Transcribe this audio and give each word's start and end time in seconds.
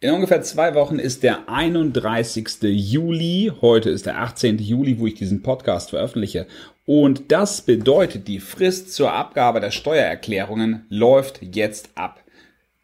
In 0.00 0.12
ungefähr 0.12 0.42
zwei 0.42 0.76
Wochen 0.76 1.00
ist 1.00 1.24
der 1.24 1.48
31. 1.48 2.62
Juli. 2.62 3.50
Heute 3.60 3.90
ist 3.90 4.06
der 4.06 4.20
18. 4.20 4.58
Juli, 4.58 5.00
wo 5.00 5.08
ich 5.08 5.14
diesen 5.14 5.42
Podcast 5.42 5.90
veröffentliche. 5.90 6.46
Und 6.86 7.32
das 7.32 7.62
bedeutet, 7.62 8.28
die 8.28 8.38
Frist 8.38 8.92
zur 8.92 9.12
Abgabe 9.12 9.58
der 9.58 9.72
Steuererklärungen 9.72 10.86
läuft 10.88 11.40
jetzt 11.42 11.90
ab. 11.96 12.22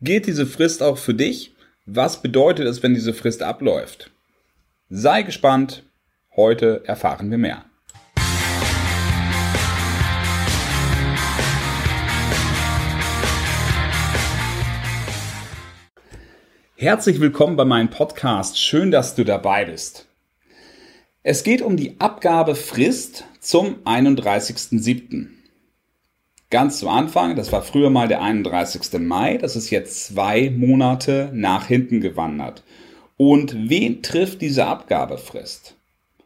Geht 0.01 0.27
diese 0.27 0.45
Frist 0.45 0.83
auch 0.83 0.99
für 0.99 1.15
dich? 1.15 1.55
Was 1.87 2.21
bedeutet 2.21 2.67
es, 2.67 2.83
wenn 2.83 2.95
diese 2.95 3.15
Frist 3.15 3.45
abläuft? 3.45 4.11
Sei 4.89 5.23
gespannt. 5.23 5.85
Heute 6.35 6.83
erfahren 6.85 7.31
wir 7.31 7.39
mehr. 7.39 7.65
Herzlich 16.77 17.21
willkommen 17.21 17.55
bei 17.55 17.65
meinem 17.65 17.89
Podcast. 17.89 18.59
Schön, 18.59 18.91
dass 18.91 19.15
du 19.15 19.23
dabei 19.23 19.65
bist. 19.65 20.07
Es 21.23 21.45
geht 21.45 21.63
um 21.63 21.77
die 21.77 22.01
Abgabefrist 22.01 23.27
zum 23.39 23.77
31.07. 23.85 25.29
Ganz 26.51 26.81
zu 26.81 26.89
Anfang, 26.89 27.37
das 27.37 27.53
war 27.53 27.63
früher 27.63 27.91
mal 27.91 28.09
der 28.09 28.23
31. 28.23 28.99
Mai, 28.99 29.39
das 29.39 29.55
ist 29.55 29.71
jetzt 29.71 30.05
zwei 30.07 30.51
Monate 30.51 31.31
nach 31.33 31.69
hinten 31.69 32.01
gewandert. 32.01 32.65
Und 33.17 33.71
wen 33.71 34.03
trifft 34.03 34.43
diese 34.43 34.67
Abgabefrist? 34.67 35.77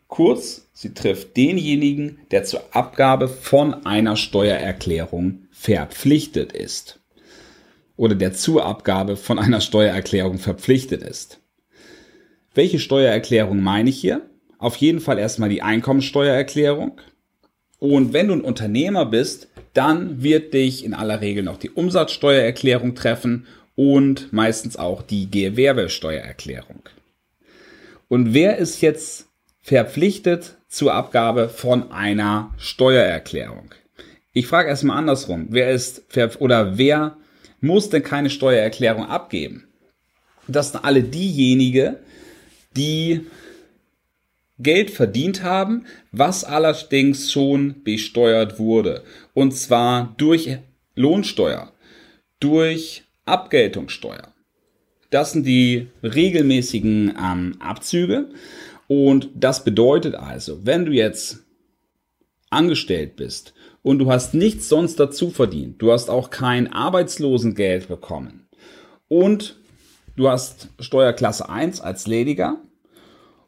Kurz, 0.06 0.66
sie 0.72 0.94
trifft 0.94 1.36
denjenigen, 1.36 2.20
der 2.30 2.44
zur 2.44 2.62
Abgabe 2.74 3.28
von 3.28 3.84
einer 3.84 4.16
Steuererklärung 4.16 5.42
verpflichtet 5.50 6.54
ist 6.54 6.98
oder 7.98 8.14
der 8.14 8.32
zur 8.32 8.64
Abgabe 8.64 9.16
von 9.16 9.38
einer 9.38 9.60
Steuererklärung 9.60 10.38
verpflichtet 10.38 11.02
ist. 11.02 11.40
Welche 12.54 12.78
Steuererklärung 12.78 13.60
meine 13.60 13.90
ich 13.90 14.00
hier? 14.00 14.22
Auf 14.58 14.76
jeden 14.76 15.00
Fall 15.00 15.18
erstmal 15.18 15.48
die 15.50 15.62
Einkommensteuererklärung. 15.62 17.00
Und 17.78 18.12
wenn 18.12 18.28
du 18.28 18.34
ein 18.34 18.40
Unternehmer 18.40 19.04
bist, 19.04 19.48
dann 19.74 20.22
wird 20.22 20.54
dich 20.54 20.84
in 20.84 20.94
aller 20.94 21.20
Regel 21.20 21.42
noch 21.42 21.58
die 21.58 21.70
Umsatzsteuererklärung 21.70 22.94
treffen 22.94 23.46
und 23.74 24.32
meistens 24.32 24.76
auch 24.76 25.02
die 25.02 25.30
Gewerbesteuererklärung. 25.30 26.82
Und 28.08 28.32
wer 28.32 28.58
ist 28.58 28.80
jetzt 28.80 29.26
verpflichtet 29.60 30.56
zur 30.68 30.94
Abgabe 30.94 31.48
von 31.48 31.90
einer 31.90 32.54
Steuererklärung? 32.58 33.74
Ich 34.32 34.46
frage 34.46 34.68
erstmal 34.68 34.98
andersrum. 34.98 35.48
Wer 35.50 35.70
ist 35.70 36.04
oder 36.38 36.78
wer 36.78 37.16
muss 37.60 37.90
denn 37.90 38.02
keine 38.02 38.30
Steuererklärung 38.30 39.06
abgeben. 39.06 39.68
Das 40.46 40.72
sind 40.72 40.84
alle 40.84 41.02
diejenigen, 41.02 41.96
die 42.76 43.26
Geld 44.58 44.90
verdient 44.90 45.42
haben, 45.42 45.86
was 46.10 46.44
allerdings 46.44 47.30
schon 47.30 47.82
besteuert 47.84 48.58
wurde. 48.58 49.04
Und 49.34 49.52
zwar 49.52 50.14
durch 50.16 50.58
Lohnsteuer, 50.94 51.72
durch 52.40 53.04
Abgeltungssteuer. 53.24 54.32
Das 55.10 55.32
sind 55.32 55.46
die 55.46 55.88
regelmäßigen 56.02 57.14
ähm, 57.22 57.56
Abzüge. 57.60 58.30
Und 58.88 59.28
das 59.34 59.64
bedeutet 59.64 60.14
also, 60.14 60.64
wenn 60.66 60.86
du 60.86 60.92
jetzt 60.92 61.44
angestellt 62.50 63.16
bist 63.16 63.54
und 63.82 63.98
du 63.98 64.10
hast 64.10 64.34
nichts 64.34 64.68
sonst 64.68 65.00
dazu 65.00 65.30
verdient. 65.30 65.80
Du 65.80 65.92
hast 65.92 66.10
auch 66.10 66.30
kein 66.30 66.72
Arbeitslosengeld 66.72 67.88
bekommen. 67.88 68.48
Und 69.08 69.56
du 70.16 70.28
hast 70.28 70.68
Steuerklasse 70.80 71.48
1 71.48 71.80
als 71.80 72.06
lediger. 72.06 72.58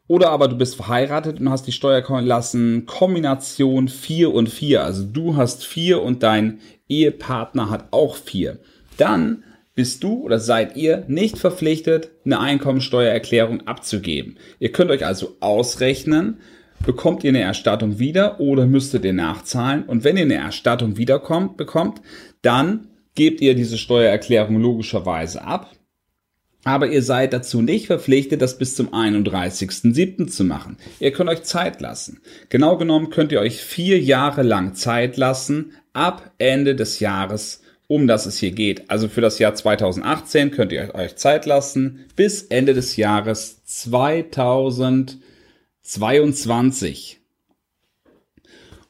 Oder 0.07 0.31
aber 0.31 0.47
du 0.47 0.57
bist 0.57 0.75
verheiratet 0.75 1.39
und 1.39 1.49
hast 1.49 1.67
die 1.67 1.71
Steuerklassen 1.71 2.85
Kombination 2.85 3.87
4 3.87 4.33
und 4.33 4.49
4. 4.49 4.83
Also 4.83 5.03
du 5.05 5.37
hast 5.37 5.65
4 5.65 6.01
und 6.01 6.23
dein 6.23 6.59
Ehepartner 6.89 7.69
hat 7.69 7.87
auch 7.91 8.15
4. 8.15 8.59
Dann 8.97 9.43
bist 9.73 10.03
du 10.03 10.23
oder 10.23 10.39
seid 10.39 10.75
ihr 10.75 11.05
nicht 11.07 11.37
verpflichtet, 11.37 12.11
eine 12.25 12.39
Einkommensteuererklärung 12.39 13.67
abzugeben. 13.67 14.37
Ihr 14.59 14.71
könnt 14.71 14.91
euch 14.91 15.05
also 15.05 15.37
ausrechnen, 15.39 16.39
bekommt 16.85 17.23
ihr 17.23 17.29
eine 17.29 17.41
Erstattung 17.41 17.99
wieder 17.99 18.39
oder 18.39 18.65
müsstet 18.65 19.05
ihr 19.05 19.13
nachzahlen. 19.13 19.83
Und 19.83 20.03
wenn 20.03 20.17
ihr 20.17 20.23
eine 20.23 20.35
Erstattung 20.35 20.97
wiederkommt, 20.97 21.57
bekommt, 21.57 22.01
dann 22.41 22.87
gebt 23.15 23.41
ihr 23.41 23.55
diese 23.55 23.77
Steuererklärung 23.77 24.59
logischerweise 24.59 25.43
ab. 25.43 25.71
Aber 26.63 26.87
ihr 26.87 27.01
seid 27.01 27.33
dazu 27.33 27.61
nicht 27.61 27.87
verpflichtet, 27.87 28.41
das 28.41 28.57
bis 28.57 28.75
zum 28.75 28.89
31.07. 28.93 30.27
zu 30.27 30.43
machen. 30.43 30.77
Ihr 30.99 31.11
könnt 31.11 31.29
euch 31.29 31.41
Zeit 31.43 31.81
lassen. 31.81 32.21
Genau 32.49 32.77
genommen 32.77 33.09
könnt 33.09 33.31
ihr 33.31 33.39
euch 33.39 33.61
vier 33.61 33.99
Jahre 33.99 34.43
lang 34.43 34.75
Zeit 34.75 35.17
lassen, 35.17 35.73
ab 35.93 36.31
Ende 36.37 36.75
des 36.75 36.99
Jahres, 36.99 37.63
um 37.87 38.05
das 38.05 38.27
es 38.27 38.37
hier 38.37 38.51
geht. 38.51 38.91
Also 38.91 39.07
für 39.07 39.21
das 39.21 39.39
Jahr 39.39 39.55
2018 39.55 40.51
könnt 40.51 40.71
ihr 40.71 40.93
euch 40.93 41.15
Zeit 41.15 41.47
lassen, 41.47 42.05
bis 42.15 42.43
Ende 42.43 42.75
des 42.75 42.95
Jahres 42.95 43.63
2020. 43.65 45.30
22. 45.91 47.19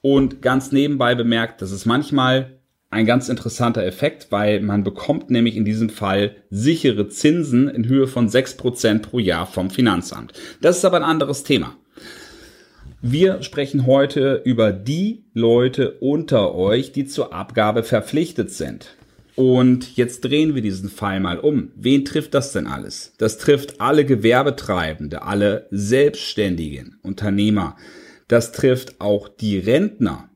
Und 0.02 0.42
ganz 0.44 0.72
nebenbei 0.72 1.16
bemerkt, 1.16 1.64
das 1.64 1.72
ist 1.72 1.86
manchmal 1.86 2.60
ein 2.92 3.08
ganz 3.08 3.28
interessanter 3.28 3.84
Effekt, 3.84 4.28
weil 4.30 4.62
man 4.62 4.84
bekommt 4.84 5.32
nämlich 5.32 5.56
in 5.56 5.66
diesem 5.66 5.90
Fall 5.90 6.36
sichere 6.52 7.08
Zinsen 7.08 7.68
in 7.68 7.88
Höhe 7.88 8.08
von 8.08 8.30
6% 8.30 9.00
pro 9.00 9.18
Jahr 9.18 9.48
vom 9.48 9.72
Finanzamt. 9.72 10.34
Das 10.62 10.78
ist 10.78 10.86
aber 10.86 10.98
ein 10.98 11.04
anderes 11.04 11.44
Thema. 11.44 11.76
Wir 13.02 13.42
sprechen 13.42 13.88
heute 13.88 14.40
über 14.46 14.72
die 14.72 15.24
Leute 15.34 15.94
unter 16.02 16.54
euch, 16.54 16.92
die 16.92 17.06
zur 17.06 17.34
Abgabe 17.34 17.82
verpflichtet 17.82 18.52
sind. 18.52 18.96
Und 19.42 19.98
jetzt 19.98 20.22
drehen 20.22 20.54
wir 20.54 20.62
diesen 20.62 20.88
Fall 20.88 21.20
mal 21.20 21.40
um. 21.40 21.72
Wen 21.76 22.06
trifft 22.06 22.36
das 22.36 22.52
denn 22.52 22.68
alles? 22.68 23.14
Das 23.18 23.40
trifft 23.40 23.82
alle 23.82 24.06
Gewerbetreibende, 24.06 25.24
alle 25.24 25.66
selbstständigen 25.72 27.00
Unternehmer. 27.02 27.76
Das 28.28 28.52
trifft 28.52 29.02
auch 29.02 29.28
die 29.28 29.58
Rentner. 29.58 30.30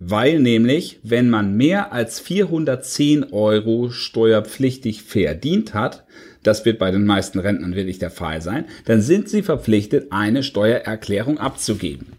Weil 0.00 0.40
nämlich, 0.40 0.98
wenn 1.04 1.30
man 1.30 1.56
mehr 1.56 1.92
als 1.92 2.18
410 2.18 3.32
Euro 3.32 3.90
steuerpflichtig 3.90 5.04
verdient 5.04 5.72
hat, 5.72 6.04
das 6.42 6.64
wird 6.64 6.80
bei 6.80 6.90
den 6.90 7.06
meisten 7.06 7.38
Rentnern 7.38 7.76
wirklich 7.76 8.00
der 8.00 8.10
Fall 8.10 8.42
sein, 8.42 8.64
dann 8.84 9.00
sind 9.00 9.28
sie 9.28 9.42
verpflichtet, 9.42 10.08
eine 10.10 10.42
Steuererklärung 10.42 11.38
abzugeben. 11.38 12.14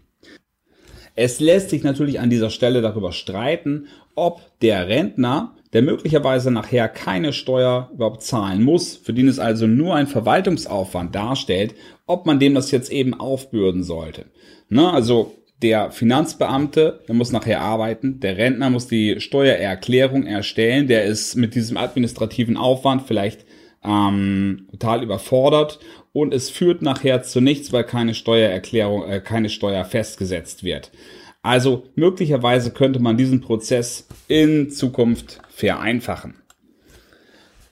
Es 1.13 1.41
lässt 1.41 1.71
sich 1.71 1.83
natürlich 1.83 2.21
an 2.21 2.29
dieser 2.29 2.51
Stelle 2.51 2.81
darüber 2.81 3.11
streiten, 3.11 3.87
ob 4.15 4.39
der 4.61 4.87
Rentner 4.87 5.57
der 5.73 5.81
möglicherweise 5.81 6.51
nachher 6.51 6.89
keine 6.89 7.33
Steuer 7.33 7.89
überhaupt 7.93 8.23
zahlen 8.23 8.61
muss, 8.63 8.95
für 8.95 9.13
den 9.13 9.27
es 9.27 9.39
also 9.39 9.67
nur 9.67 9.95
ein 9.95 10.07
Verwaltungsaufwand 10.07 11.15
darstellt, 11.15 11.75
ob 12.05 12.25
man 12.25 12.39
dem 12.39 12.55
das 12.55 12.71
jetzt 12.71 12.91
eben 12.91 13.13
aufbürden 13.13 13.83
sollte. 13.83 14.25
Ne, 14.69 14.91
also 14.91 15.35
der 15.61 15.91
Finanzbeamte, 15.91 17.01
der 17.07 17.15
muss 17.15 17.31
nachher 17.31 17.61
arbeiten, 17.61 18.19
der 18.19 18.37
Rentner 18.37 18.69
muss 18.69 18.87
die 18.87 19.21
Steuererklärung 19.21 20.25
erstellen, 20.25 20.87
der 20.87 21.05
ist 21.05 21.35
mit 21.35 21.55
diesem 21.55 21.77
administrativen 21.77 22.57
Aufwand 22.57 23.03
vielleicht 23.03 23.45
ähm, 23.83 24.67
total 24.71 25.03
überfordert 25.03 25.79
und 26.13 26.33
es 26.33 26.49
führt 26.49 26.81
nachher 26.81 27.23
zu 27.23 27.41
nichts, 27.41 27.71
weil 27.71 27.83
keine 27.83 28.13
Steuererklärung, 28.13 29.09
äh, 29.09 29.21
keine 29.21 29.49
Steuer 29.49 29.85
festgesetzt 29.85 30.63
wird. 30.63 30.91
Also 31.41 31.85
möglicherweise 31.95 32.71
könnte 32.71 32.99
man 32.99 33.17
diesen 33.17 33.41
Prozess 33.41 34.07
in 34.27 34.69
Zukunft 34.69 35.41
vereinfachen. 35.49 36.35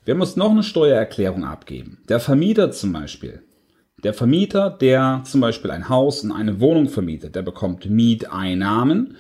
Wer 0.06 0.16
muss 0.16 0.36
noch 0.36 0.50
eine 0.50 0.64
Steuererklärung 0.64 1.44
abgeben? 1.44 2.00
Der 2.10 2.20
Vermieter 2.20 2.72
zum 2.72 2.94
Beispiel. 2.94 3.44
Der 4.04 4.14
Vermieter, 4.14 4.70
der 4.70 5.22
zum 5.26 5.42
Beispiel 5.42 5.72
ein 5.72 5.90
Haus 5.90 6.24
und 6.24 6.32
eine 6.32 6.60
Wohnung 6.60 6.90
vermietet, 6.90 7.36
der 7.36 7.42
bekommt 7.42 7.90
Mieteinnahmen 7.90 9.18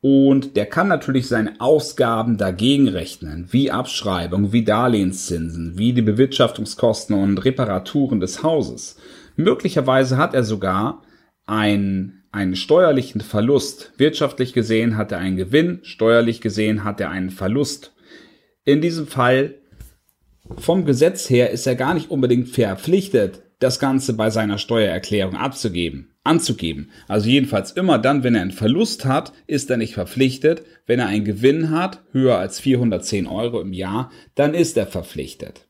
und 0.00 0.56
der 0.56 0.66
kann 0.66 0.88
natürlich 0.88 1.28
seine 1.28 1.60
Ausgaben 1.60 2.36
dagegen 2.36 2.88
rechnen, 2.88 3.46
wie 3.50 3.70
Abschreibung, 3.70 4.52
wie 4.52 4.64
Darlehenszinsen, 4.64 5.78
wie 5.78 5.92
die 5.92 6.02
Bewirtschaftungskosten 6.02 7.16
und 7.16 7.38
Reparaturen 7.38 8.20
des 8.20 8.42
Hauses. 8.42 8.96
Möglicherweise 9.36 10.18
hat 10.18 10.34
er 10.34 10.44
sogar 10.44 11.02
ein 11.46 12.21
einen 12.32 12.56
steuerlichen 12.56 13.20
Verlust. 13.20 13.92
Wirtschaftlich 13.98 14.54
gesehen 14.54 14.96
hat 14.96 15.12
er 15.12 15.18
einen 15.18 15.36
Gewinn, 15.36 15.80
steuerlich 15.82 16.40
gesehen 16.40 16.82
hat 16.82 17.00
er 17.00 17.10
einen 17.10 17.30
Verlust. 17.30 17.92
In 18.64 18.80
diesem 18.80 19.06
Fall 19.06 19.54
vom 20.58 20.84
Gesetz 20.84 21.30
her 21.30 21.50
ist 21.50 21.66
er 21.66 21.76
gar 21.76 21.94
nicht 21.94 22.10
unbedingt 22.10 22.48
verpflichtet, 22.48 23.42
das 23.58 23.78
Ganze 23.78 24.14
bei 24.14 24.30
seiner 24.30 24.58
Steuererklärung 24.58 25.36
abzugeben, 25.36 26.10
anzugeben. 26.24 26.90
Also 27.06 27.28
jedenfalls 27.28 27.70
immer 27.72 27.98
dann, 27.98 28.24
wenn 28.24 28.34
er 28.34 28.42
einen 28.42 28.50
Verlust 28.50 29.04
hat, 29.04 29.32
ist 29.46 29.70
er 29.70 29.76
nicht 29.76 29.94
verpflichtet. 29.94 30.62
Wenn 30.86 30.98
er 30.98 31.06
einen 31.06 31.24
Gewinn 31.24 31.70
hat, 31.70 32.02
höher 32.12 32.38
als 32.38 32.58
410 32.58 33.26
Euro 33.26 33.60
im 33.60 33.72
Jahr, 33.72 34.10
dann 34.34 34.54
ist 34.54 34.76
er 34.76 34.86
verpflichtet. 34.86 35.68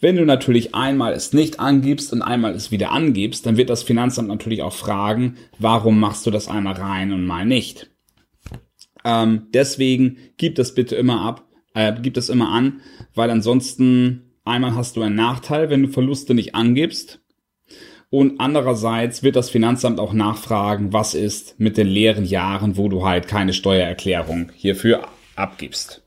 Wenn 0.00 0.16
du 0.16 0.24
natürlich 0.24 0.74
einmal 0.74 1.12
es 1.12 1.32
nicht 1.32 1.58
angibst 1.58 2.12
und 2.12 2.22
einmal 2.22 2.54
es 2.54 2.70
wieder 2.70 2.92
angibst, 2.92 3.46
dann 3.46 3.56
wird 3.56 3.68
das 3.68 3.82
Finanzamt 3.82 4.28
natürlich 4.28 4.62
auch 4.62 4.72
fragen, 4.72 5.36
warum 5.58 5.98
machst 5.98 6.24
du 6.24 6.30
das 6.30 6.46
einmal 6.46 6.74
rein 6.74 7.12
und 7.12 7.26
mal 7.26 7.44
nicht. 7.44 7.90
Ähm, 9.04 9.48
deswegen 9.52 10.18
gib 10.36 10.54
das 10.54 10.74
bitte 10.74 10.94
immer 10.94 11.22
ab, 11.22 11.48
äh, 11.74 11.92
gib 12.00 12.14
das 12.14 12.28
immer 12.28 12.50
an, 12.50 12.80
weil 13.14 13.30
ansonsten 13.30 14.34
einmal 14.44 14.74
hast 14.76 14.96
du 14.96 15.02
einen 15.02 15.16
Nachteil, 15.16 15.68
wenn 15.68 15.82
du 15.82 15.88
Verluste 15.88 16.34
nicht 16.34 16.54
angibst. 16.54 17.20
Und 18.10 18.40
andererseits 18.40 19.22
wird 19.22 19.36
das 19.36 19.50
Finanzamt 19.50 20.00
auch 20.00 20.14
nachfragen, 20.14 20.92
was 20.92 21.14
ist 21.14 21.58
mit 21.58 21.76
den 21.76 21.88
leeren 21.88 22.24
Jahren, 22.24 22.76
wo 22.76 22.88
du 22.88 23.04
halt 23.04 23.28
keine 23.28 23.52
Steuererklärung 23.52 24.50
hierfür 24.54 25.08
abgibst. 25.34 26.02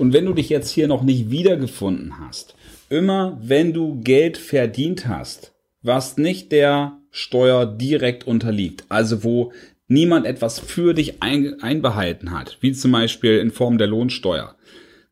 Und 0.00 0.14
wenn 0.14 0.24
du 0.24 0.32
dich 0.32 0.48
jetzt 0.48 0.70
hier 0.70 0.88
noch 0.88 1.02
nicht 1.02 1.30
wiedergefunden 1.30 2.18
hast, 2.20 2.54
immer 2.88 3.38
wenn 3.42 3.74
du 3.74 4.00
Geld 4.00 4.38
verdient 4.38 5.06
hast, 5.06 5.52
was 5.82 6.16
nicht 6.16 6.52
der 6.52 6.96
Steuer 7.10 7.66
direkt 7.66 8.26
unterliegt, 8.26 8.84
also 8.88 9.24
wo 9.24 9.52
niemand 9.88 10.24
etwas 10.24 10.58
für 10.58 10.94
dich 10.94 11.22
einbehalten 11.22 12.30
hat, 12.30 12.56
wie 12.62 12.72
zum 12.72 12.92
Beispiel 12.92 13.40
in 13.40 13.50
Form 13.50 13.76
der 13.76 13.88
Lohnsteuer, 13.88 14.56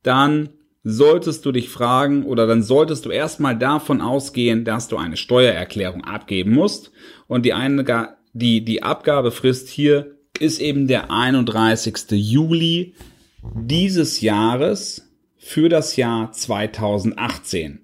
dann 0.02 0.48
solltest 0.84 1.44
du 1.44 1.52
dich 1.52 1.68
fragen 1.68 2.24
oder 2.24 2.46
dann 2.46 2.62
solltest 2.62 3.04
du 3.04 3.10
erstmal 3.10 3.58
davon 3.58 4.00
ausgehen, 4.00 4.64
dass 4.64 4.88
du 4.88 4.96
eine 4.96 5.18
Steuererklärung 5.18 6.02
abgeben 6.02 6.52
musst 6.52 6.92
und 7.26 7.44
die, 7.44 7.52
eine, 7.52 8.16
die, 8.32 8.64
die 8.64 8.82
Abgabefrist 8.82 9.68
hier 9.68 10.16
ist 10.40 10.62
eben 10.62 10.86
der 10.86 11.10
31. 11.10 12.12
Juli 12.12 12.94
dieses 13.42 14.20
Jahres 14.20 15.08
für 15.36 15.68
das 15.68 15.96
Jahr 15.96 16.32
2018. 16.32 17.80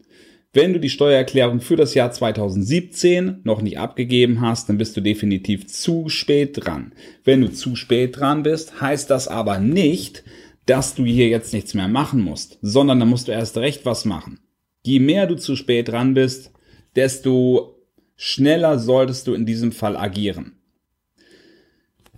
Wenn 0.52 0.72
du 0.72 0.78
die 0.78 0.90
Steuererklärung 0.90 1.60
für 1.60 1.76
das 1.76 1.94
Jahr 1.94 2.12
2017 2.12 3.40
noch 3.42 3.60
nicht 3.60 3.78
abgegeben 3.78 4.40
hast, 4.40 4.68
dann 4.68 4.78
bist 4.78 4.96
du 4.96 5.00
definitiv 5.00 5.66
zu 5.66 6.08
spät 6.08 6.64
dran. 6.64 6.92
Wenn 7.24 7.40
du 7.40 7.52
zu 7.52 7.74
spät 7.74 8.18
dran 8.18 8.44
bist, 8.44 8.80
heißt 8.80 9.10
das 9.10 9.26
aber 9.26 9.58
nicht, 9.58 10.22
dass 10.66 10.94
du 10.94 11.04
hier 11.04 11.28
jetzt 11.28 11.52
nichts 11.52 11.74
mehr 11.74 11.88
machen 11.88 12.20
musst, 12.20 12.58
sondern 12.62 13.00
dann 13.00 13.08
musst 13.08 13.28
du 13.28 13.32
erst 13.32 13.56
recht 13.56 13.84
was 13.84 14.04
machen. 14.04 14.40
Je 14.82 15.00
mehr 15.00 15.26
du 15.26 15.36
zu 15.36 15.56
spät 15.56 15.88
dran 15.88 16.14
bist, 16.14 16.52
desto 16.94 17.80
schneller 18.16 18.78
solltest 18.78 19.26
du 19.26 19.34
in 19.34 19.46
diesem 19.46 19.72
Fall 19.72 19.96
agieren. 19.96 20.52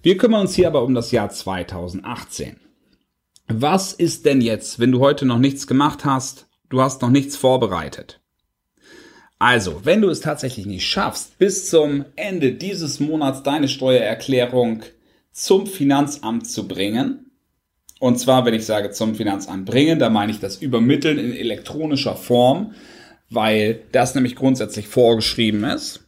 Wir 0.02 0.16
kümmern 0.16 0.42
uns 0.42 0.54
hier 0.54 0.68
aber 0.68 0.84
um 0.84 0.94
das 0.94 1.10
Jahr 1.10 1.30
2018. 1.30 2.60
Was 3.48 3.92
ist 3.92 4.26
denn 4.26 4.40
jetzt, 4.40 4.80
wenn 4.80 4.90
du 4.90 4.98
heute 4.98 5.24
noch 5.24 5.38
nichts 5.38 5.68
gemacht 5.68 6.04
hast, 6.04 6.48
du 6.68 6.80
hast 6.80 7.00
noch 7.02 7.10
nichts 7.10 7.36
vorbereitet? 7.36 8.20
Also, 9.38 9.82
wenn 9.84 10.00
du 10.00 10.08
es 10.08 10.20
tatsächlich 10.20 10.66
nicht 10.66 10.84
schaffst, 10.84 11.38
bis 11.38 11.70
zum 11.70 12.06
Ende 12.16 12.52
dieses 12.52 12.98
Monats 12.98 13.44
deine 13.44 13.68
Steuererklärung 13.68 14.82
zum 15.30 15.66
Finanzamt 15.66 16.48
zu 16.48 16.66
bringen, 16.66 17.30
und 18.00 18.18
zwar, 18.18 18.44
wenn 18.44 18.54
ich 18.54 18.66
sage 18.66 18.90
zum 18.90 19.14
Finanzamt 19.14 19.64
bringen, 19.64 20.00
da 20.00 20.10
meine 20.10 20.32
ich 20.32 20.40
das 20.40 20.56
Übermitteln 20.56 21.18
in 21.18 21.32
elektronischer 21.32 22.16
Form, 22.16 22.74
weil 23.30 23.82
das 23.92 24.14
nämlich 24.14 24.34
grundsätzlich 24.34 24.88
vorgeschrieben 24.88 25.62
ist, 25.64 26.04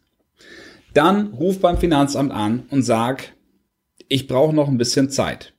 dann 0.92 1.28
ruf 1.34 1.60
beim 1.60 1.78
Finanzamt 1.78 2.32
an 2.32 2.64
und 2.70 2.82
sag, 2.82 3.32
ich 4.08 4.26
brauche 4.26 4.54
noch 4.54 4.68
ein 4.68 4.78
bisschen 4.78 5.08
Zeit 5.08 5.54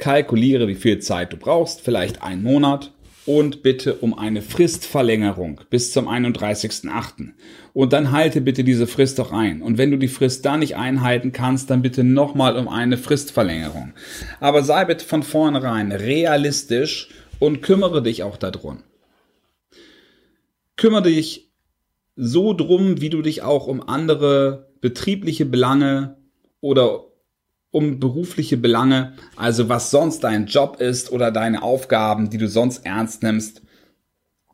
kalkuliere, 0.00 0.66
wie 0.66 0.74
viel 0.74 0.98
Zeit 0.98 1.32
du 1.32 1.36
brauchst, 1.36 1.80
vielleicht 1.80 2.22
einen 2.22 2.42
Monat 2.42 2.92
und 3.26 3.62
bitte 3.62 3.94
um 3.96 4.18
eine 4.18 4.42
Fristverlängerung 4.42 5.60
bis 5.70 5.92
zum 5.92 6.08
31.8. 6.08 7.28
Und 7.72 7.92
dann 7.92 8.10
halte 8.10 8.40
bitte 8.40 8.64
diese 8.64 8.86
Frist 8.86 9.20
auch 9.20 9.30
ein. 9.30 9.62
Und 9.62 9.78
wenn 9.78 9.90
du 9.90 9.98
die 9.98 10.08
Frist 10.08 10.44
da 10.44 10.56
nicht 10.56 10.76
einhalten 10.76 11.32
kannst, 11.32 11.70
dann 11.70 11.82
bitte 11.82 12.02
nochmal 12.02 12.56
um 12.56 12.66
eine 12.66 12.96
Fristverlängerung. 12.96 13.92
Aber 14.40 14.64
sei 14.64 14.84
bitte 14.84 15.04
von 15.04 15.22
vornherein 15.22 15.92
realistisch 15.92 17.08
und 17.38 17.62
kümmere 17.62 18.02
dich 18.02 18.22
auch 18.22 18.36
darum. 18.36 18.82
Kümmere 20.76 21.02
dich 21.02 21.50
so 22.16 22.52
drum, 22.52 23.00
wie 23.00 23.10
du 23.10 23.22
dich 23.22 23.42
auch 23.42 23.66
um 23.66 23.86
andere 23.86 24.70
betriebliche 24.80 25.44
Belange 25.44 26.16
oder 26.60 27.04
um 27.70 28.00
berufliche 28.00 28.56
Belange, 28.56 29.14
also 29.36 29.68
was 29.68 29.90
sonst 29.90 30.20
dein 30.20 30.46
Job 30.46 30.80
ist 30.80 31.12
oder 31.12 31.30
deine 31.30 31.62
Aufgaben, 31.62 32.30
die 32.30 32.38
du 32.38 32.48
sonst 32.48 32.84
ernst 32.84 33.22
nimmst, 33.22 33.62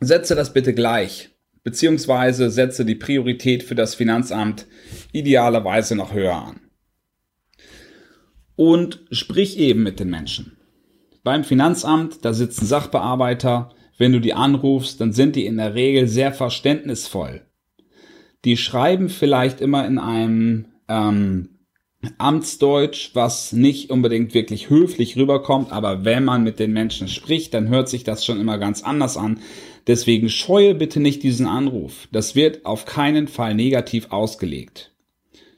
setze 0.01 0.35
das 0.35 0.53
bitte 0.53 0.75
gleich, 0.75 1.31
beziehungsweise 1.63 2.51
setze 2.51 2.85
die 2.85 2.95
Priorität 2.95 3.63
für 3.63 3.75
das 3.75 3.95
Finanzamt 3.95 4.67
idealerweise 5.13 5.97
noch 5.97 6.13
höher 6.13 6.35
an. 6.35 6.61
Und 8.55 9.05
sprich 9.11 9.59
eben 9.59 9.83
mit 9.83 10.01
den 10.01 10.11
Menschen. 10.11 10.57
Beim 11.23 11.45
Finanzamt, 11.45 12.25
da 12.25 12.33
sitzen 12.33 12.67
Sachbearbeiter, 12.67 13.71
wenn 13.99 14.13
du 14.13 14.21
die 14.21 14.35
anrufst, 14.35 15.01
dann 15.01 15.13
sind 15.13 15.37
die 15.37 15.47
in 15.47 15.57
der 15.57 15.75
Regel 15.75 16.07
sehr 16.07 16.33
verständnisvoll. 16.33 17.43
Die 18.45 18.57
schreiben 18.57 19.09
vielleicht 19.09 19.61
immer 19.61 19.87
in 19.87 19.99
einem 19.99 20.67
ähm, 20.89 21.56
Amtsdeutsch, 22.19 23.11
was 23.15 23.53
nicht 23.53 23.91
unbedingt 23.91 24.35
wirklich 24.35 24.71
höflich 24.71 25.17
rüberkommt, 25.17 25.73
aber 25.73 26.05
wenn 26.05 26.25
man 26.25 26.43
mit 26.43 26.59
den 26.59 26.73
Menschen 26.73 27.09
spricht, 27.09 27.55
dann 27.55 27.69
hört 27.69 27.89
sich 27.89 28.05
das 28.05 28.25
schon 28.25 28.41
immer 28.41 28.59
ganz 28.59 28.83
anders 28.83 29.17
an. 29.17 29.41
Deswegen 29.87 30.29
scheue 30.29 30.75
bitte 30.75 31.01
nicht 31.01 31.23
diesen 31.23 31.47
Anruf. 31.47 32.09
Das 32.13 32.35
wird 32.35 32.67
auf 32.67 32.85
keinen 32.85 33.29
Fall 33.29 33.55
negativ 33.55 34.11
ausgelegt. 34.11 34.93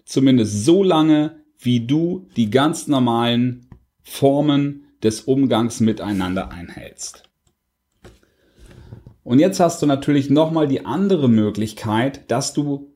Zumindest 0.05 0.65
so 0.65 0.83
lange, 0.83 1.41
wie 1.59 1.81
du 1.81 2.29
die 2.37 2.51
ganz 2.51 2.87
normalen 2.87 3.67
Formen 4.03 4.85
des 5.03 5.23
Umgangs 5.23 5.81
miteinander 5.81 6.51
einhältst. 6.51 7.25
Und 9.25 9.39
jetzt 9.39 9.61
hast 9.61 9.83
du 9.83 9.87
natürlich 9.87 10.31
nochmal 10.31 10.69
die 10.69 10.87
andere 10.87 11.29
Möglichkeit, 11.29 12.31
dass 12.31 12.55
du, 12.55 12.95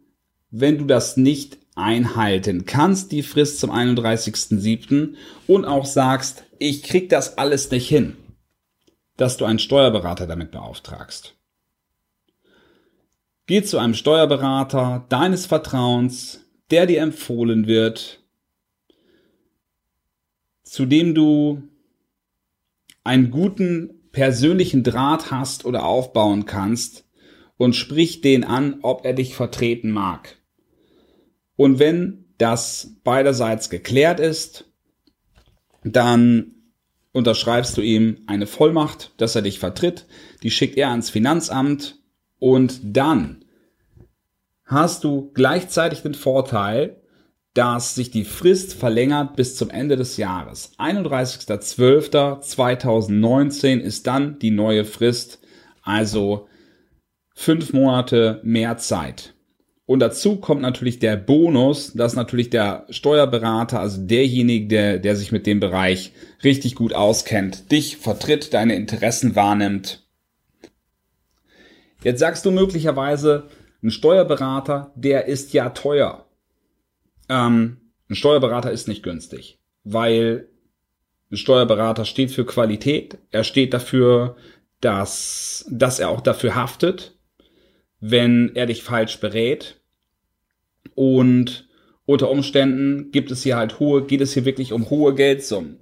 wenn 0.50 0.78
du 0.78 0.86
das 0.86 1.16
nicht 1.16 1.58
einhalten 1.74 2.66
kannst, 2.66 3.12
die 3.12 3.22
Frist 3.22 3.58
zum 3.58 3.70
31.07. 3.70 5.14
und 5.46 5.64
auch 5.64 5.86
sagst, 5.86 6.44
ich 6.58 6.82
krieg 6.82 7.08
das 7.08 7.38
alles 7.38 7.70
nicht 7.70 7.88
hin, 7.88 8.16
dass 9.16 9.36
du 9.36 9.44
einen 9.44 9.58
Steuerberater 9.58 10.26
damit 10.26 10.50
beauftragst. 10.50 11.34
Geh 13.46 13.62
zu 13.62 13.78
einem 13.78 13.94
Steuerberater 13.94 15.04
deines 15.08 15.46
Vertrauens, 15.46 16.44
der 16.70 16.86
dir 16.86 17.00
empfohlen 17.00 17.66
wird, 17.66 18.20
zu 20.62 20.86
dem 20.86 21.14
du 21.14 21.62
einen 23.04 23.30
guten 23.30 24.08
persönlichen 24.12 24.84
Draht 24.84 25.30
hast 25.30 25.64
oder 25.64 25.84
aufbauen 25.84 26.46
kannst 26.46 27.04
und 27.56 27.74
sprich 27.74 28.20
den 28.20 28.44
an, 28.44 28.78
ob 28.82 29.04
er 29.04 29.12
dich 29.12 29.34
vertreten 29.34 29.90
mag. 29.90 30.38
Und 31.56 31.78
wenn 31.78 32.24
das 32.38 32.96
beiderseits 33.04 33.70
geklärt 33.70 34.20
ist, 34.20 34.64
dann 35.84 36.52
unterschreibst 37.12 37.76
du 37.76 37.82
ihm 37.82 38.22
eine 38.26 38.46
Vollmacht, 38.46 39.12
dass 39.18 39.36
er 39.36 39.42
dich 39.42 39.58
vertritt, 39.58 40.06
die 40.42 40.50
schickt 40.50 40.78
er 40.78 40.88
ans 40.90 41.10
Finanzamt 41.10 41.98
und 42.38 42.80
dann 42.82 43.44
hast 44.64 45.04
du 45.04 45.30
gleichzeitig 45.34 46.00
den 46.02 46.14
Vorteil, 46.14 47.02
dass 47.54 47.94
sich 47.94 48.10
die 48.10 48.24
Frist 48.24 48.74
verlängert 48.74 49.36
bis 49.36 49.56
zum 49.56 49.68
Ende 49.68 49.96
des 49.96 50.16
Jahres. 50.16 50.72
31.12.2019 50.78 53.78
ist 53.78 54.06
dann 54.06 54.38
die 54.38 54.50
neue 54.50 54.86
Frist, 54.86 55.40
also 55.82 56.48
fünf 57.34 57.74
Monate 57.74 58.40
mehr 58.42 58.78
Zeit. 58.78 59.34
Und 59.84 59.98
dazu 59.98 60.36
kommt 60.36 60.62
natürlich 60.62 61.00
der 61.00 61.16
Bonus, 61.16 61.92
dass 61.92 62.14
natürlich 62.14 62.50
der 62.50 62.86
Steuerberater, 62.90 63.80
also 63.80 64.00
derjenige, 64.00 64.68
der, 64.68 64.98
der 64.98 65.16
sich 65.16 65.32
mit 65.32 65.46
dem 65.46 65.58
Bereich 65.60 66.12
richtig 66.44 66.76
gut 66.76 66.94
auskennt, 66.94 67.72
dich 67.72 67.96
vertritt, 67.96 68.54
deine 68.54 68.76
Interessen 68.76 69.34
wahrnimmt. 69.34 70.06
Jetzt 72.04 72.20
sagst 72.20 72.44
du 72.44 72.50
möglicherweise, 72.50 73.48
ein 73.82 73.90
Steuerberater, 73.90 74.92
der 74.94 75.26
ist 75.26 75.52
ja 75.52 75.70
teuer. 75.70 76.26
Ähm, 77.28 77.78
ein 78.08 78.14
Steuerberater 78.14 78.70
ist 78.70 78.86
nicht 78.86 79.02
günstig, 79.02 79.58
weil 79.82 80.48
ein 81.30 81.36
Steuerberater 81.36 82.04
steht 82.04 82.30
für 82.30 82.44
Qualität, 82.44 83.18
er 83.30 83.42
steht 83.42 83.74
dafür, 83.74 84.36
dass, 84.80 85.64
dass 85.70 85.98
er 85.98 86.10
auch 86.10 86.20
dafür 86.20 86.54
haftet, 86.54 87.16
wenn 88.02 88.50
er 88.56 88.66
dich 88.66 88.82
falsch 88.82 89.20
berät 89.20 89.80
und 90.96 91.68
unter 92.04 92.30
Umständen 92.30 93.12
gibt 93.12 93.30
es 93.30 93.44
hier 93.44 93.56
halt 93.56 93.78
hohe, 93.78 94.04
geht 94.04 94.20
es 94.20 94.34
hier 94.34 94.44
wirklich 94.44 94.72
um 94.72 94.90
hohe 94.90 95.14
Geldsummen. 95.14 95.78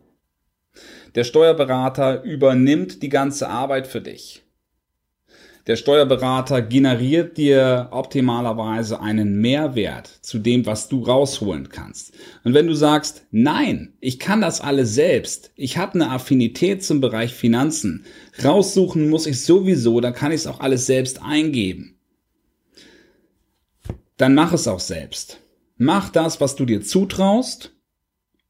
Der 1.14 1.24
Steuerberater 1.24 2.22
übernimmt 2.22 3.02
die 3.02 3.08
ganze 3.08 3.48
Arbeit 3.48 3.86
für 3.86 4.02
dich. 4.02 4.42
Der 5.66 5.76
Steuerberater 5.76 6.60
generiert 6.60 7.38
dir 7.38 7.88
optimalerweise 7.90 9.00
einen 9.00 9.40
Mehrwert 9.40 10.06
zu 10.20 10.38
dem, 10.38 10.66
was 10.66 10.88
du 10.88 11.02
rausholen 11.02 11.70
kannst. 11.70 12.12
Und 12.44 12.52
wenn 12.52 12.66
du 12.66 12.74
sagst, 12.74 13.24
nein, 13.30 13.94
ich 14.00 14.18
kann 14.18 14.42
das 14.42 14.60
alles 14.60 14.94
selbst, 14.94 15.52
ich 15.56 15.78
habe 15.78 15.94
eine 15.94 16.10
Affinität 16.10 16.84
zum 16.84 17.00
Bereich 17.00 17.32
Finanzen, 17.32 18.04
raussuchen 18.44 19.08
muss 19.08 19.26
ich 19.26 19.42
sowieso, 19.42 20.02
dann 20.02 20.12
kann 20.12 20.32
ich 20.32 20.42
es 20.42 20.46
auch 20.46 20.60
alles 20.60 20.84
selbst 20.84 21.22
eingeben. 21.22 21.96
Dann 24.20 24.34
mach 24.34 24.52
es 24.52 24.68
auch 24.68 24.80
selbst. 24.80 25.40
Mach 25.78 26.10
das, 26.10 26.42
was 26.42 26.54
du 26.54 26.66
dir 26.66 26.82
zutraust 26.82 27.74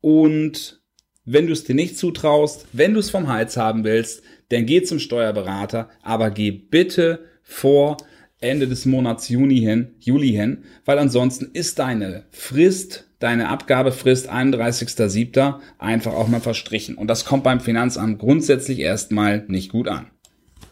und 0.00 0.82
wenn 1.24 1.46
du 1.46 1.52
es 1.52 1.62
dir 1.62 1.76
nicht 1.76 1.96
zutraust, 1.96 2.66
wenn 2.72 2.92
du 2.92 2.98
es 2.98 3.10
vom 3.10 3.28
Hals 3.28 3.56
haben 3.56 3.84
willst, 3.84 4.24
dann 4.48 4.66
geh 4.66 4.82
zum 4.82 4.98
Steuerberater, 4.98 5.88
aber 6.02 6.32
geh 6.32 6.50
bitte 6.50 7.20
vor 7.44 7.98
Ende 8.40 8.66
des 8.66 8.84
Monats 8.84 9.28
Juni 9.28 9.60
hin, 9.60 9.94
Juli 10.00 10.30
hin, 10.30 10.64
weil 10.86 10.98
ansonsten 10.98 11.50
ist 11.52 11.78
deine 11.78 12.24
Frist, 12.30 13.06
deine 13.20 13.48
Abgabefrist 13.48 14.28
31.07. 14.28 15.60
einfach 15.78 16.14
auch 16.14 16.26
mal 16.26 16.40
verstrichen. 16.40 16.96
Und 16.96 17.06
das 17.06 17.24
kommt 17.24 17.44
beim 17.44 17.60
Finanzamt 17.60 18.18
grundsätzlich 18.18 18.80
erstmal 18.80 19.44
nicht 19.46 19.70
gut 19.70 19.86
an. 19.86 20.10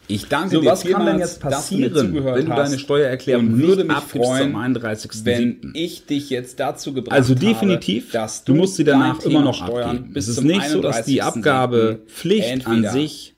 Ich 0.08 0.26
danke 0.26 0.56
so, 0.56 0.60
dir 0.62 0.70
was 0.70 0.82
vielmals, 0.82 1.04
kann 1.04 1.12
denn 1.12 1.20
jetzt 1.20 1.40
passieren, 1.40 1.92
dass 1.92 2.02
du 2.02 2.24
wenn 2.24 2.46
du 2.46 2.54
deine 2.54 2.78
Steuererklärung 2.78 3.46
und 3.46 3.58
würde 3.58 3.84
nicht 3.84 4.14
mich 4.14 4.22
freuen, 4.22 4.54
am 4.54 4.74
31.07. 4.74 5.24
wenn 5.24 5.70
ich 5.74 6.06
dich 6.06 6.30
jetzt 6.30 6.58
dazu 6.58 6.94
gebracht 6.94 7.14
Also 7.14 7.34
habe, 7.34 7.44
definitiv, 7.44 8.10
dass 8.12 8.44
du 8.44 8.54
musst 8.54 8.76
sie 8.76 8.84
danach 8.84 9.20
immer 9.20 9.42
noch 9.42 9.54
Steuern 9.54 9.90
abgeben. 9.90 10.12
bis 10.14 10.24
Es 10.24 10.30
ist 10.30 10.36
zum 10.38 10.46
nicht 10.46 10.68
so, 10.68 10.80
dass 10.80 11.04
die 11.04 11.22
31.07. 11.22 11.26
Abgabepflicht 11.26 12.66
an 12.66 12.88
sich 12.88 13.34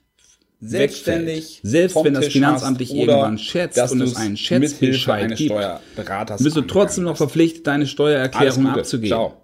selbstständig 0.61 1.57
wegfällt. 1.57 1.71
Selbst 1.71 2.03
wenn 2.03 2.13
das 2.13 2.27
Finanzamt 2.27 2.79
dich 2.79 2.95
irgendwann 2.95 3.37
schätzt 3.37 3.77
dass 3.77 3.91
und 3.91 3.99
du 3.99 4.05
es 4.05 4.15
einen 4.15 4.37
Schätzbescheid 4.37 5.35
gibt, 5.35 5.53
bist 6.39 6.55
du 6.55 6.61
trotzdem 6.61 7.03
noch 7.03 7.17
verpflichtet, 7.17 7.67
deine. 7.67 7.85
Steuererklärung 7.85 8.67
abzugeben. 8.67 9.09
Ciao. 9.09 9.40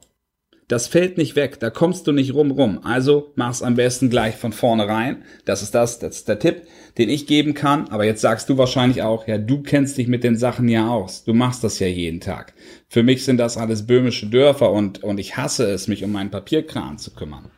Das 0.70 0.90
fällt 0.90 1.18
nicht 1.18 1.38
weg, 1.38 1.62
da 1.62 1.70
kommst 1.70 2.08
du 2.08 2.12
nicht 2.12 2.34
rum 2.34 2.52
rum. 2.52 2.80
Also 2.84 3.32
mach's 3.36 3.62
am 3.62 3.76
besten 3.76 4.10
gleich 4.10 4.36
von 4.36 4.52
vornherein. 4.52 5.24
Das 5.46 5.62
ist 5.62 5.74
das, 5.74 6.00
das 6.00 6.18
ist 6.18 6.28
der 6.28 6.40
Tipp, 6.40 6.64
den 6.98 7.08
ich 7.08 7.26
geben 7.26 7.54
kann. 7.54 7.88
Aber 7.88 8.04
jetzt 8.04 8.20
sagst 8.20 8.50
du 8.50 8.58
wahrscheinlich 8.58 9.02
auch, 9.02 9.28
ja, 9.28 9.38
du 9.38 9.64
kennst 9.64 9.98
dich 9.98 10.10
mit 10.10 10.26
den 10.26 10.36
Sachen 10.36 10.68
ja 10.68 10.90
aus. 10.90 11.24
Du 11.24 11.34
machst 11.34 11.64
das 11.64 11.80
ja 11.80 11.88
jeden 11.88 12.20
Tag. 12.20 12.54
Für 12.90 13.02
mich 13.02 13.24
sind 13.24 13.38
das 13.38 13.56
alles 13.56 13.88
böhmische 13.88 14.28
Dörfer 14.28 14.72
und, 14.72 15.04
und 15.04 15.22
ich 15.22 15.38
hasse 15.38 15.72
es, 15.72 15.88
mich 15.88 16.04
um 16.04 16.12
meinen 16.12 16.32
Papierkran 16.32 16.98
zu 16.98 17.12
kümmern. 17.12 17.50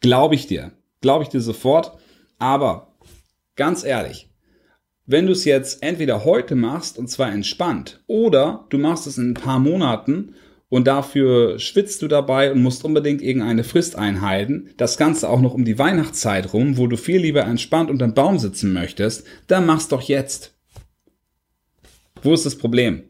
Glaube 0.00 0.34
ich 0.34 0.46
dir. 0.46 0.72
Glaube 1.02 1.24
ich 1.24 1.28
dir 1.28 1.42
sofort. 1.42 1.92
Aber 2.38 2.94
ganz 3.56 3.84
ehrlich, 3.84 4.30
wenn 5.04 5.26
du 5.26 5.32
es 5.32 5.44
jetzt 5.44 5.82
entweder 5.82 6.24
heute 6.24 6.54
machst 6.54 6.98
und 6.98 7.08
zwar 7.08 7.30
entspannt 7.30 8.02
oder 8.06 8.64
du 8.70 8.78
machst 8.78 9.06
es 9.06 9.18
in 9.18 9.32
ein 9.32 9.34
paar 9.34 9.58
Monaten 9.58 10.34
und 10.68 10.86
dafür 10.86 11.58
schwitzt 11.58 12.02
du 12.02 12.08
dabei 12.08 12.52
und 12.52 12.62
musst 12.62 12.84
unbedingt 12.84 13.22
irgendeine 13.22 13.64
Frist 13.64 13.96
einhalten, 13.96 14.70
das 14.76 14.96
Ganze 14.96 15.28
auch 15.28 15.40
noch 15.40 15.54
um 15.54 15.64
die 15.64 15.78
Weihnachtszeit 15.78 16.52
rum, 16.52 16.76
wo 16.76 16.86
du 16.86 16.96
viel 16.96 17.20
lieber 17.20 17.42
entspannt 17.44 17.90
unterm 17.90 18.14
Baum 18.14 18.38
sitzen 18.38 18.72
möchtest, 18.72 19.26
dann 19.46 19.66
mach's 19.66 19.88
doch 19.88 20.02
jetzt. 20.02 20.54
Wo 22.22 22.34
ist 22.34 22.44
das 22.46 22.58
Problem? 22.58 23.07